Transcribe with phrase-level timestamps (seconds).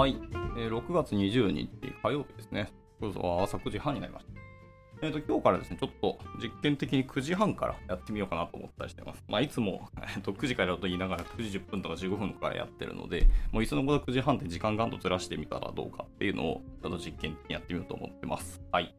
[0.00, 0.16] はい、
[0.56, 1.68] えー6月20日
[2.02, 2.72] 火曜日ですね。
[3.02, 5.06] そうそう朝9時半になりました。
[5.06, 9.22] えーと、今日からですね、ちょっと実験的に9時半からやってみようかなと思ったりしてます。
[9.28, 18.62] まあ、いつも、 えーと9時からと言いながら9時10分とか15分からやってるので、もういつのこと9時半って時間ガンとずらしてみたらどうかっていうのを、ちょっと実験的にやってみようと思ってます。
[18.72, 18.94] はい。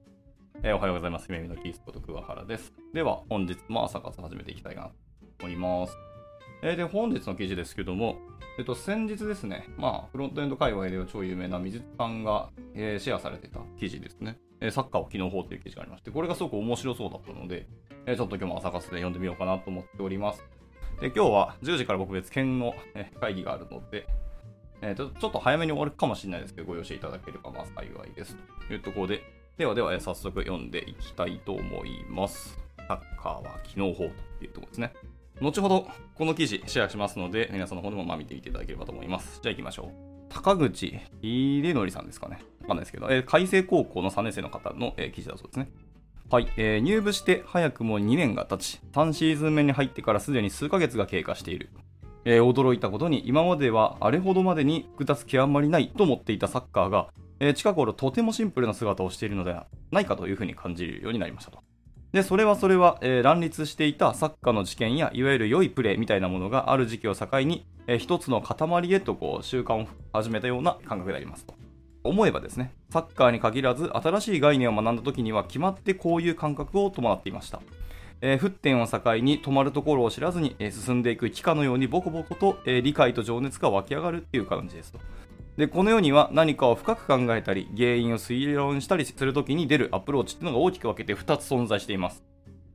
[0.62, 1.26] えーおはようございます。
[1.26, 2.72] 姫美のキースこと桑原です。
[2.94, 4.94] では、本日も朝活始めていきたいかなと
[5.48, 6.11] 思います。
[6.64, 8.18] えーで、本日の記事ですけども、
[8.60, 14.38] えっと、先日ですね、まあ、フロントエンド界隈では超有名な水さんが、えーシェアされてた記事ですね。
[14.60, 17.68] えーサッカーを機能法という記事がありまして、これがすごく面白そうだったので、
[18.06, 20.44] えーちょっと今日も朝活で読んでみようかなと思っております。
[21.00, 24.06] で、今日は10時から僕別件のえ会議があるので、
[24.82, 28.36] えーちょちょっと早めに終わるかもしれないですけど、ご容赦いただければまあ幸いです
[28.68, 29.24] というところで、
[29.58, 32.60] ではでは、えー早速読んでいきたいと思います。
[32.88, 34.04] サッカーは機能法
[34.40, 34.94] というところですね。
[35.42, 39.40] 後ほどこの記事シェアしますので、皆さんの方でもま見てみていただければと思います。
[39.42, 40.12] じゃあ行きましょう。
[40.30, 42.40] 高口秀則さんですかね。
[42.62, 45.72] わかんないですけど、えー海星高校の3年生の方の、えー記事だそうですね。
[46.30, 51.70] はい、えー入部して早くも2年が経ち、3シーズン目に入ってからすでに数ヶ月が経過している。
[52.24, 57.08] えー驚いたことに今まではあれほどまでに複雑極まりないと思っていたサッカーが、
[57.40, 61.64] えー近頃とてもシンプルな姿をしているのではないかというふうに感じるようになりましたと。
[62.12, 71.54] で、それはそれは、えー乱立していたサッカーの事件や、いわゆる良いプレーみたいなものがある時期を境に、えー一つの塊へとこう習慣を始めたような感覚でありますと。
[72.04, 77.62] 思えばですね、サッカーに限らず、新しい概念を学んだ時には決まってこういう感覚を伴っていました。
[78.20, 85.00] えー沸点を境に止まるところを知らずに、えー進んでいく気化のようにボコボコと、えー理解と情熱が湧き上がるっていう感じですと。
[85.58, 92.24] で、この世には何かを深く考えたり、原因を推論したりするときに出るアプローチっていうのが大きく分けて2つ存在しています。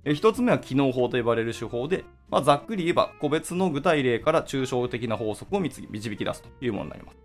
[0.05, 7.19] 1つ目は機能法と呼ばれる手法で、まあ、ざっくり言えば個別の具体例から抽象的な法則を導き出すというものになります。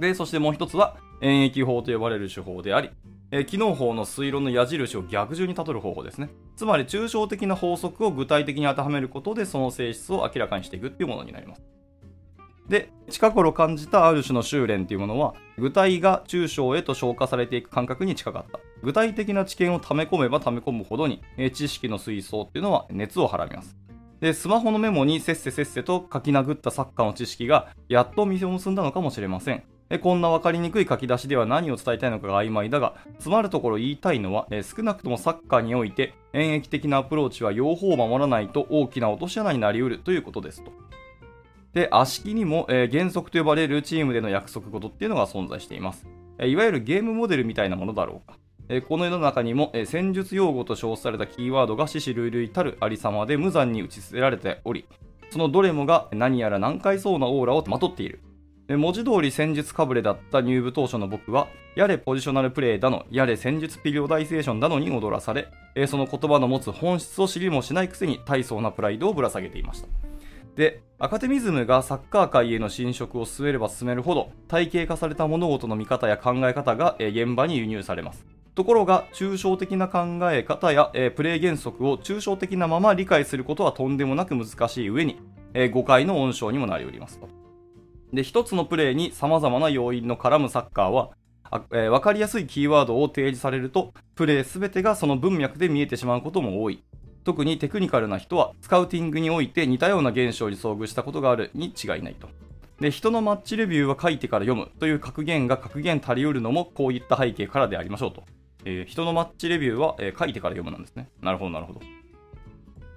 [0.00, 2.90] で、そしてもう一つは演疫法と呼ばれる手法であり、
[3.30, 6.30] え機能法の推論の矢印を逆順にたどる方法ですね。
[6.56, 11.73] つまり抽象的な法則を具体的に当てはめることでその性質を明らかにしていくっていうものになります。
[12.68, 18.58] で、近頃感じたある種の修練というものは、具体が抽象へと消化されていく感覚に近かった。
[18.82, 21.22] 具体的な知見を溜め込めば溜め込むほどに、
[21.52, 23.76] 知識の水槽っていうのは熱をはらみます。
[24.20, 29.62] で、スマホのメモにせっせせっせと書き殴ったサッカーの知識が、やっと実を結んだのかもしれません。
[29.90, 40.72] えこんな分かりにくい書き出しでは何を伝えたいのかが曖昧だが、詰まるところ言いたいのは、え少なくともサッカーにおいて、演疫的なアプローチは両方を守らないと大きな落とし穴になりうるということですと。
[41.74, 46.06] で、足式にも、えー原則と呼ばれるチームでの約束事っていうのが存在しています。
[46.38, 48.38] えーいわゆるゲームモデルみたいなものだろうか。
[48.68, 54.86] えーこの世の中にも、えー戦術用語と称されたキーワードが死死類類たるありさまで無残に打ち捨てられており、
[55.30, 58.20] そのどれもが何やら難解そうなオーラをまとっている。
[58.68, 65.48] 文字通り戦術かぶれだった入部当初の僕は、やれポジショナルプレーだの、やれ戦術ピリオダイゼーションだのに踊らされ、
[65.86, 69.88] その言葉の持つ本質を知りもしないくせに大層なプライドをぶら下げていました。
[70.56, 78.24] で、アカデミズムがサッカー界への侵食を進めれば進めるほど、体系化された物事の見方や考え方が、現場に輸入されます。
[78.54, 85.18] ところが、抽象的な考え方や、プレー原則を抽象的なまま理解することはとんでもなく難しい上に、
[85.54, 87.28] え誤解の温床にもなりおりますと。
[88.12, 91.10] で、一つのプレーに様々な要因の絡むサッカーは、
[91.50, 96.82] あえーわかりやすいキーワードを提示されると、プレーすべてがその文脈で見えてしまうことも多い。
[97.24, 102.28] 特にテクニカルな人は、スカウティングにおいて似たような現象に遭遇したことがあるに違いないと。
[102.80, 108.24] で、人のマッチレビューは書いてから読むという格言が格言足りうるのもこういった背景からでありましょうと。
[108.66, 111.08] えー人のマッチレビューは、えー書いてから読むなんですね。
[111.22, 111.80] なるほど、なるほど。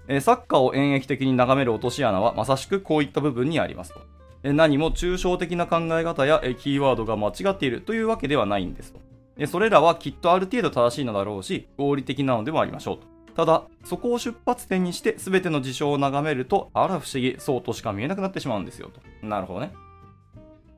[0.08, 4.02] えーサッカーを演疫的に眺める落とし穴はまさしくこういった部分にありますと。
[4.44, 9.00] え何も抽象的な考え方や、えキーワードが間違っているというわけではないんですと。
[9.38, 13.17] えそれらはきっとある程度正しいのだろうし、合理的なのでもありましょうと。
[13.38, 19.00] ただ、そこを出発点にして全ての事象を眺めると、あら不思議、そうとしか見えなくなってしまうんですよと。
[19.24, 19.74] なるほどね。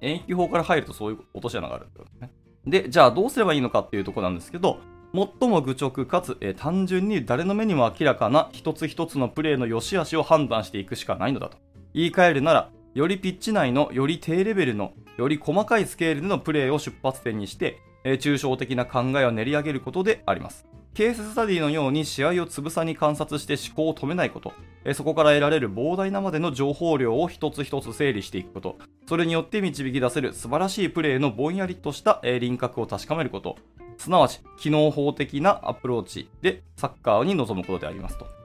[0.01, 2.33] 演疫法から入るとそういう落とし穴があるってことね。
[2.65, 4.81] で、じゃあどうすればいいのかっていうところなんですけど、
[5.13, 11.57] 最も愚直かつ、えー単純に誰の目にも明らかな一つ一つのプレーの良し悪しを判断していくしかないのだと。
[11.93, 20.67] 言い換えるなら、よりピッチ内のより低レベルの、より細かいスケールでのプレーを出発点にして、えー抽象的な考えを練り上げることであります。
[20.93, 24.53] ケーススタディのように試合をつぶさに観察して思考を止めないこと、
[24.93, 28.77] そこから得られる膨大なまでの情報量を一つ一つ整理していくこと、
[29.07, 33.55] それによって導き出せる素晴らしいプレーのぼんやりとした、輪郭を確かめること、
[33.97, 38.38] すなわち機能法的なアプローチでサッカーに臨むことでありますと。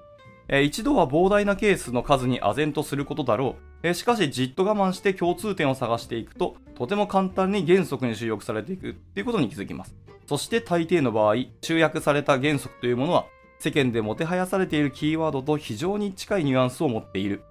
[0.48, 9.94] 一度は膨大なケースの数に唖然とすることだろう、しかしじっと我慢して共通点を探していくととても簡単に原則に集約されていくっていうことに気づきます。
[10.26, 13.26] そして大抵の場合集約された原則というものは
[13.58, 17.42] 世間でもてはやされているキーワードと非常に近いニュアンスを持っている。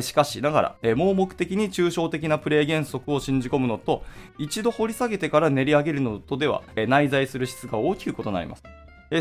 [0.00, 4.02] しかしながら、盲目的に抽象的なプレイ原則を信じ込むのと、
[4.38, 8.62] 一度掘り下げてから練り上げるのとでは、内在する質が大きく異なります。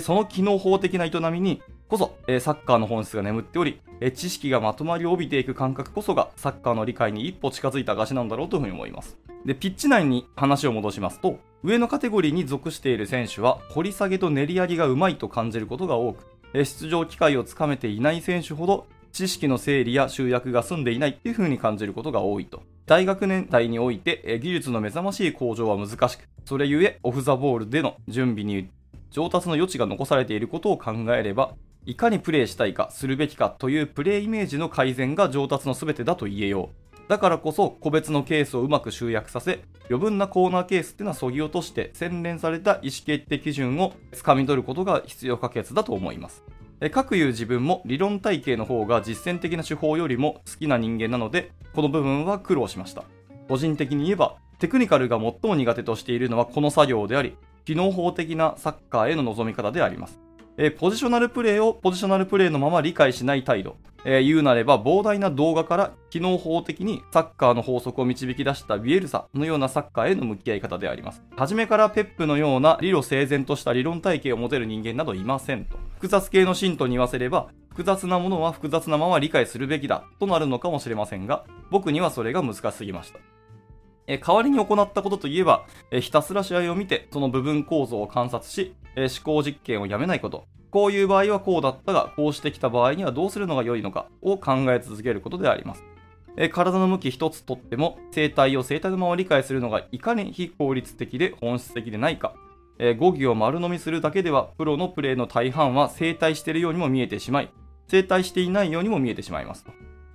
[0.01, 9.17] その機能法的な営みにこそ、えサッカーの本質が眠っており、え知識がまとまりを帯びていく感覚こそがサッカーの理解に一歩近づいた証なんだろうというふうに思います。
[9.45, 22.63] で、ピッチ内に話を戻しますと、上のカテゴリーに属している選手は、掘り下げと練り上げがうまいと感じることが多く、出場機会をつかめていない選手ほど知識の整理や集約が済んでいないっていう風に感じることが多いと。
[22.85, 28.69] 大学年代において技術の目覚ましい向上は難しく、それゆえオフ・ザ・ボールでの準備に
[29.09, 31.53] 上達の余地が残されていることを考えれば、
[31.85, 37.09] いかにプレイしたいか、するべきかというプレイイメージの改善が上達の全てだと言えよう。
[37.09, 46.43] だからこそ個別のケースをうまく集約させ、余分なコーナーケースっていうのは削ぎ落として洗練された意思決定基準をつかみ取ることが必要不可欠だと思います。
[46.91, 53.03] 各いう自分も理論体系の方が実践的な手法よりも好きな人間なので、この部分は苦労しました。
[53.47, 57.35] 個人的に言えば、テクニカルが最も苦手としているのはこの作業であり、
[57.65, 60.19] 機能法的なサッカーへの望み方であります。
[60.63, 63.77] えー、ポジショナルプレーをポジショナルプレーのまま理解しない態度。
[64.05, 71.23] えー、言うなれば膨大な動画から機能法的にサッカーの法則を導き出したビエルサのようなサッカーへの向き合い方であります。
[71.35, 75.79] 初めからペップのような理路整然とした理論体系を持てる人間などいませんと。
[75.95, 83.19] 複雑系の信徒に言わせれば、複雑なものは複雑なまま理解するべきだとなるのかもしれませんが、僕にはそれが難しすぎました。
[84.07, 90.45] え代わりに行ったことといえば、えひたすら試合を見て、その部分構造を観察し、え思考実験をやめないこと。
[90.69, 95.83] こういう場合はこうだったが、こうしてきた場合にはどうするのが良いのかを考え続けることであります。
[96.37, 102.33] え体の向き一つとっても、生態を生態のまま理解するのがいかに非効率的で本質的でないか。
[102.79, 107.49] え語義を丸飲みするだけでは、プロのプレーの大半は生態しているようにも見えてしまい、
[107.87, 109.65] 生態していないようにも見えてしまいます。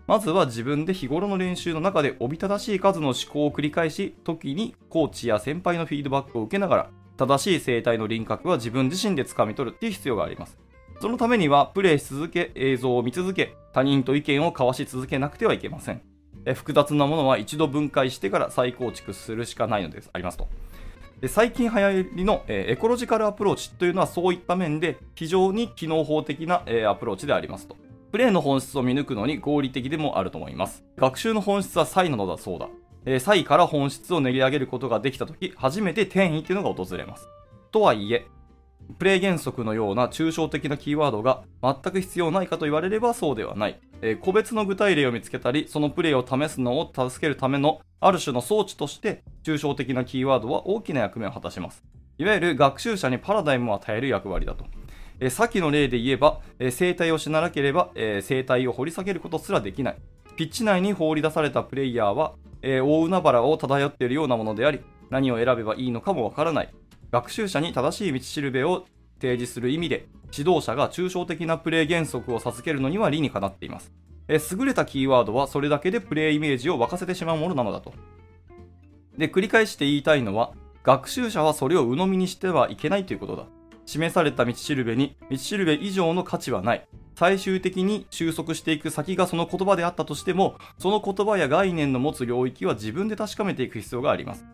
[0.06, 10.58] まずは自分で日頃の練習の中でおびただしい数の思考を繰り返し、時にコーチや先輩のフィードバックを受けながら、正しい生態の輪郭は自分自身で掴み取るっていう必要があります。
[11.00, 16.00] そのためには、プレイし続け、映像を見続け、他人と意見を交わし続けなくてはいけません。
[16.46, 20.48] え複雑なものは一度分解してから再構築するしかないのです、ありますと。
[21.20, 27.76] で最近流行りの、えエコロジカルアプローチというのはそういった面で非常に機能法的な、えアプローチでありますと。
[28.16, 30.82] プレイの本質を見抜くのに合理的でもあると思います。
[30.96, 32.70] 学習の本質は差異なのだそうだ。
[33.04, 37.28] えー、から本質を練り上げることができたとき、初めて転移というのが訪れます。
[37.72, 38.26] とはいえ、
[38.98, 43.78] プレイ原則のような抽象的なキーワードが全く必要ないかと言われればそうではない。
[44.00, 51.84] えー、個別の具体例を見つけたり、そのプレイを試すのを助けるためのある種の装置として、抽象的なキーワードは大きな役目を果たします。
[52.16, 54.64] いわゆる学習者にパラダイムを与える役割だと。
[55.20, 59.96] えー、先の例で言えば、えー、生態をしなければ、えー、生態を掘り下げることすらできない。
[60.36, 64.80] ピッチ内に放り出されたプレイヤーは、えー、大海原を漂っているようなものであり、
[65.10, 66.74] 何を選べばいいのかもわからない。
[67.10, 68.84] 学習者に正しい道しるべを
[69.20, 73.92] 提示する意味で、指導者が抽象的なプレイ原則を授けるのには理にかなっています。
[74.28, 77.94] え優れたキーワードはそれだけでプレイイメージを沸かせてしまうものなのだと。
[79.16, 83.46] で、繰り返して言いたいのは、学習者はそれを鵜呑みにしてはいけないということだ。
[83.86, 86.86] 示された道しるべに道しるべ以上の価値はない。
[87.14, 94.44] 最終的に収束していく先がその言葉であったとしても、その言葉や概念の持つ領域は自分で確かめていく必要があります。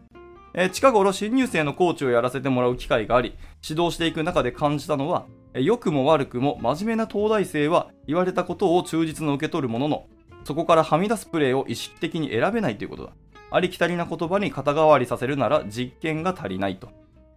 [0.54, 3.34] えー、近頃新入生のコーチをやらせてもらう機会があり、
[3.68, 10.06] 指導していく中で感じたのは、良くも悪くも真面目な東大生は言われたことを忠実に受け取るものの、
[10.44, 13.12] そこからはみ出すプレーを意識的に選べないということだ。
[13.50, 16.88] ありきたりな言葉に肩代わりさせるなら実験が足りないと。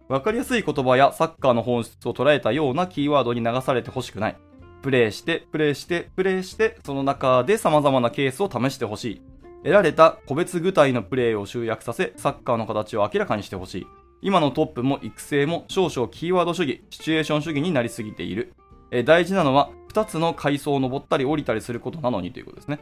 [0.08, 4.36] わかりやすい言葉やサッカーの本質を捉えたようなキーワードに流されてほしくない。
[4.82, 9.22] プレイして、プレイして、プレイして、その中で様々なケースを試してほしい。
[9.64, 13.86] 得られた個別具体のプレイを集約させ、サッカーの形を明らかにしてほしい。
[14.22, 18.54] 今のトップも育成も少々キーワード主義、シチュエーション主義になりすぎている。
[18.92, 22.78] え大事なのは2つの階層を登ったり降りたりすることなのにということですね。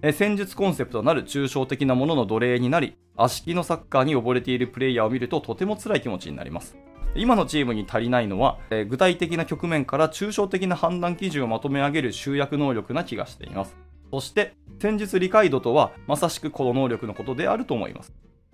[0.00, 6.76] え戦術コンセプトなる抽象的なものの奴隷になり、足利のサッカーに溺れているプレイヤーを見るととても辛い気持ちになります。
[7.16, 13.76] 今のチームに足りないのは、え具体的な局面から抽象的な判断基準をまとめ上げる集約能力な気がしています。
[14.12, 18.12] そして、戦術理解度とはまさしくこの能力のことであると思います。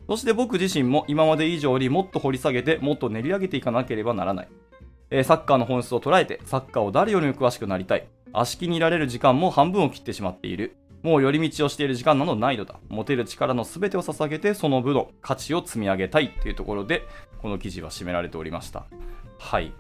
[0.09, 4.49] そして僕自身も今まで以上にもっと掘り下げてもっと練り上げていかなければならない。
[5.11, 8.07] えサッカーの本質を捉えてサッカーを誰よりも詳しくなりたい。
[8.33, 10.77] 足利にいられる時間も半分を切ってしまっている。
[11.05, 12.77] もう寄り道をしている時間などないのだ。
[12.89, 17.03] 持てる力の全てを捧げて、その部の価値を積み上げたいというところで、
[17.43, 18.87] この記事は締められておりました。
[19.39, 19.75] はい。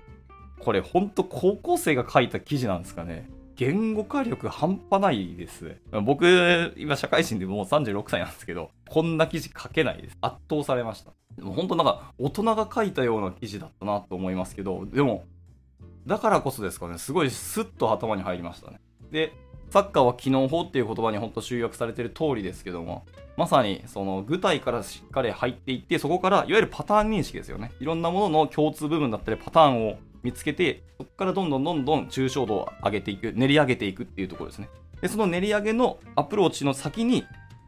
[0.61, 3.31] これ、ほんと高校生が書いた記事なんですかね。
[3.57, 5.76] 言語化力半端ないです。
[6.02, 10.19] 僕、今社会人でもう36歳なんですけど、こんな記事書けないです。
[10.21, 11.12] 圧倒されました。
[11.37, 15.25] でも本当なんか、大人が書いたような記事だったなと思いますけど、でも、
[16.07, 18.78] だからこそですかね、すごいスッと頭に入りましたね。
[19.11, 19.33] で、
[19.71, 23.04] サッカーは機能法っていう言葉に本当集約されてる通りですけども、
[23.37, 27.73] まさにその具体からしっかり入っていって、そこからいわゆるパターン認識ですよね。
[27.80, 34.68] いろんなものの共通部分だったりパターンを見つけて、そこからどんどんどんどん抽象度を上げていく、練り上げていくっていうところですね。
[35.00, 37.25] で、その練り上げのアプローチの先に、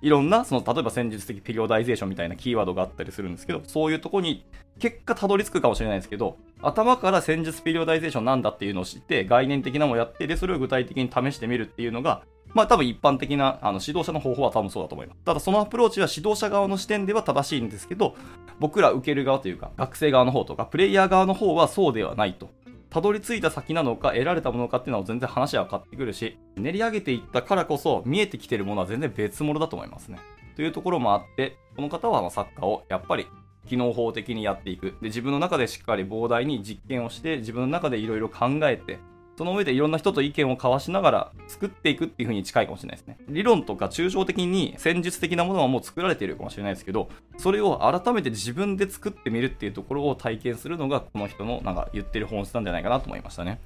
[0.07, 4.47] いろんな、その、例えば戦術的ピリオダイゼーションみたいなキーワードがあったりするんですけど、そういうとこに
[4.79, 12.23] 結果たどり着くかもしれないですけど、頭から戦術ピリオダイゼーションなんだっていうのを知って、概念的なものをやって、で、それを具体的に試してみるっていうのが、
[12.55, 15.21] まあ多分一般的なあの指導者の方法は多分そうだと思います。
[15.25, 18.15] ただそのアプローチは指導者側の視点では正しいんですけど、
[18.61, 22.49] 僕ら受ける側というか、学生側の方とか、プレイヤー側の方はそうではないと。
[22.97, 30.19] たどり着いた先なのか、得られたものかっていうのは全然話は変わってくるし、練り上げていったからこそ、見えてきてるものは全然別物だと思いますね。
[30.57, 33.26] というところもあって、この方はサッカーをやっぱり
[33.67, 34.93] 機能法的にやっていく。
[35.03, 38.99] で、自分の中でしっかり膨大に実験をして、自分の中でいろいろ考えて、
[39.37, 43.19] その上でいろんな人と意見を交わしながら作っていくっていう風に近いかもしれないですね。
[43.28, 53.61] 理論とか抽象的に戦術的なものはもう作られているかもしれないですけど、それを改めて自分で作ってみるっていうところを体験するのがこの人のなんか言ってる本質なんじゃないかなと思いましたね。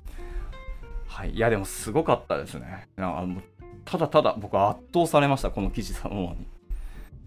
[1.07, 1.31] はい。
[1.31, 2.89] いやでもすごかったですね。
[2.97, 3.43] なんかもう
[3.85, 6.47] ただただ僕は圧倒されました、この記事そのものに。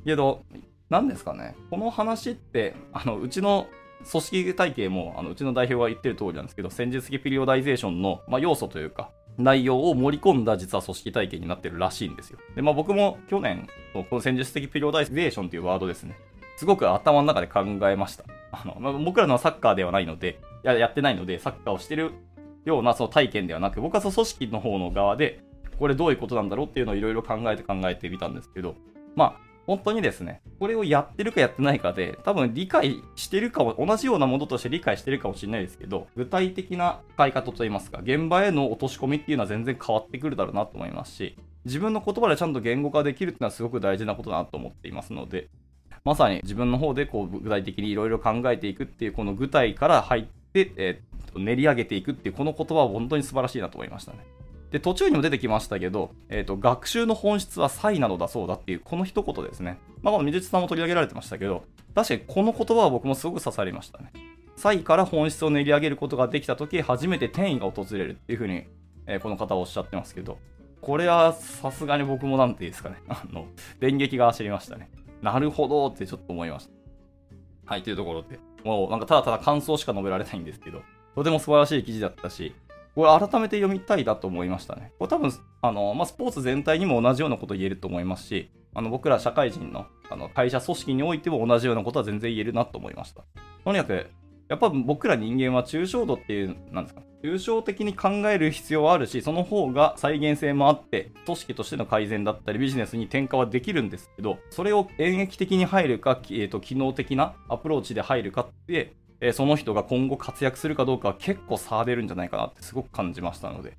[0.05, 0.43] けど、
[0.89, 1.55] 何ですかね。
[1.69, 3.67] この話って、あの、うちの
[4.09, 12.39] 組織体系も、あのうちの代表が言ってる通りなんですけど、戦術的ピリオダイゼーションの、まあ、要素というか、内容を盛り込んだ実は組織体系になってるらしいんですよ。
[12.55, 16.15] で、まあ僕も去年、この戦術的ピリオダイゼーションというワードですね。
[16.57, 18.25] すごく頭の中で考えました。
[18.51, 22.11] あの、まあ、僕らのサッカーではないので、ややってないので、サッカーをしてる
[22.65, 25.41] ようなその体験ではなく、僕はその組織の方の側で、
[25.79, 28.75] これどういうことなんだろうっていうのをいろいろ考えて考えてみたんですけど、
[29.15, 45.47] まあ、本当にですね、これをやってるかやってないかで、多分理解してるかも、同じようなものとして理解してるかもしれないですけど、具体的な使い方といいますか、現場への落とし込みっていうのは全然変わってくるだろうなと思いますし、自分の言葉でちゃんと言語化できるっていうのはすごく大事なことだなと思っていますので、
[46.03, 54.19] まさに自分の方でこう具体的にいろいろ考えていくっていう、この具体から入って、えー、練り上げていくっていうこの言葉は本当に素晴らしいなと思いましたね。
[54.73, 59.77] で、途中にも出てきましたけど、え、ー、と、学習の本質は差異なのだそうだっていう、この一言ですね。
[60.01, 61.63] まあ、この水さんも取り上げられてましたけど、
[61.93, 64.11] 確かにこの言葉は僕もすごく刺さりましたね。
[64.55, 68.65] 差異から本質を練り上げることができたとき、初めて転移が訪れるっていうふうに、
[69.05, 70.39] えー、この方はおっしゃってますけど、
[70.81, 72.95] これはさすがに僕もなんていいですかね。
[73.07, 73.45] あの、
[73.79, 74.89] 電撃が走りましたね。
[75.21, 76.71] なるほどってちょっと思いました。
[77.65, 80.81] はい、というところで、もうなんかただただ感想しか述べられないんですけど、
[81.13, 82.55] とても素晴らしい記事だったし、
[82.95, 84.91] これ改めて読みたいだと思いましたね。
[84.99, 85.31] これ多分、
[85.61, 93.23] あの、まあ、スポーツ全体にも同じようなこと言えると思いますし、あの、僕ら社会人のあの会社組織においても同じようなことは全然言えるなと思いました。
[93.63, 94.11] とにかく、
[94.49, 113.75] やっぱ僕ら人間は抽象度っていう、なんですか、抽象的に考える必要はあるし、その方が再現性もあって、組織としての改善だったりビジネスに転化はできるんですけど、それを演劇的に入るか、えーと機能的なアプローチで入るかって、えー、その人が今後活躍するかどうかは結構差出るんじゃないかなってすごく感じましたので、や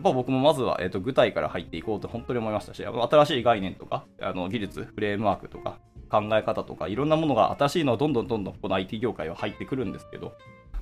[0.00, 5.78] っぱ僕もまずは、えーと、具体から入っていこうと本当に思いましたし、新しい概念とか、あの技術、フレームワークとか、
[6.10, 10.32] 考え方とか、いろんなものが新しいのはどんどんどんどんこの IT 業界は入ってくるんですけど、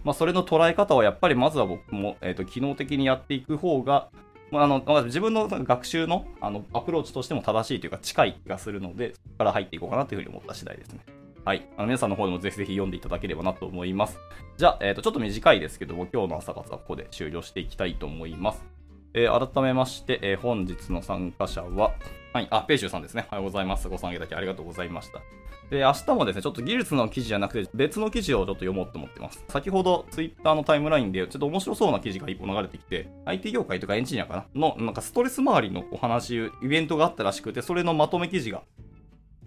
[0.05, 4.09] まあ、それの捉え方はやっぱりまずは僕も、えーと、機能的にやっていく方が、
[4.51, 11.18] まあ、あの自分の学習のあのアプローチとしても正しいというか近い気がするので、そこから入っていこうかなというふうに思った次第ですね。
[11.49, 11.67] はい。
[11.79, 14.19] あの皆さんの方でもぜひぜひ読んでいただければなと思います。
[14.59, 18.63] じゃあ、えっ、ー、と、ちょっと短いですけども、今日の朝活はここで終了していきたいと思います。
[19.15, 21.95] えー、改めまして、えー、本日の参加者は、
[22.35, 23.29] はい、あ、ペイシューさんですね。
[23.31, 23.89] おはようございます。
[23.89, 25.21] ご参加いただきありがとうございました。
[25.71, 29.43] で、明日もですね、ちょっと技術の記事じゃなくて、別の記事をちょっと読もうと思ってます。
[29.49, 38.61] 先ほど、ツイッターのタイムラインで、ちょっと面白そうな記事が一本流れてきて、IT 業界とかエンジニアかなの、なんかストレス周りのお話、イベントがあったらしくて、それのまとめ記事が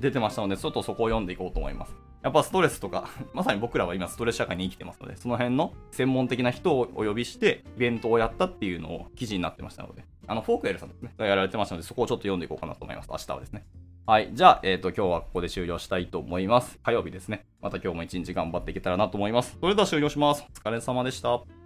[0.01, 1.95] 出てましたので、ちょっとそこを読んでいこうと思います。
[2.21, 13.09] やっぱストレスとか、 まさに僕らは今ストレス社会に生きてますので、その辺の専門的な人をお呼びして、イベントをやったっていうのを記事になってましたので、あの、フォークエルさんですね、がやられてましたので、そこをちょっと読んでいこうかなと思います。
[13.09, 13.63] 明日はですね。
[14.05, 14.29] はい。
[14.33, 16.79] じゃあ、えっ、ー、と、今日はここで終了したいと思います。
[16.83, 17.45] 火曜日ですね。
[17.61, 19.57] また今日も一日頑張っていけたらなと思います。
[19.59, 20.43] それでは終了します。
[20.49, 21.60] お疲れ様でした。